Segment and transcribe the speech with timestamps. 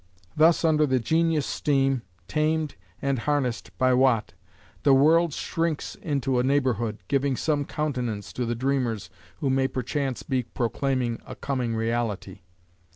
[0.35, 4.33] Thus under the genius Steam, tamed and harnessed by Watt,
[4.81, 9.11] the world shrinks into a neighborhood, giving some countenance to the dreamers
[9.41, 12.39] who may perchance be proclaiming a coming reality.